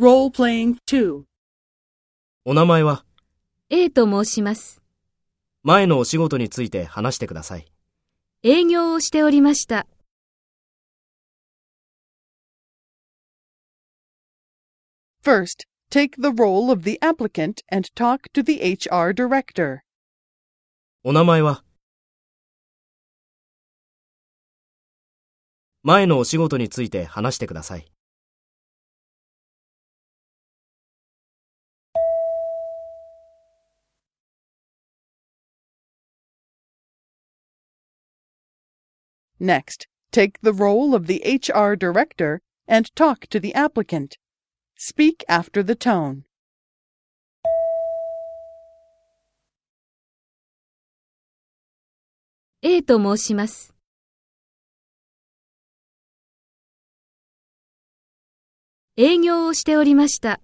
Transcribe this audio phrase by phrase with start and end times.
[0.00, 1.22] Role-playing 2.
[2.44, 3.04] お名前は
[3.70, 4.82] A と申します。
[5.62, 7.72] 前のお仕事について話してください。
[8.42, 9.86] 営業をしておりました。
[15.22, 19.82] First, take the role of the applicant and talk to the HR director.
[21.04, 21.62] お名前は
[25.84, 27.93] 前のお仕事について話してください。
[39.39, 44.17] Next, take the role of the HR director and talk to the applicant.
[44.75, 46.23] Speak after the tone.
[52.61, 53.73] 'A と申します。
[58.97, 60.41] 営業をしておりました。